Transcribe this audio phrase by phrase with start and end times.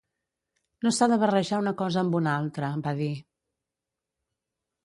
[0.85, 3.13] No s’ha de barrejar una cosa amb una altra, va dir.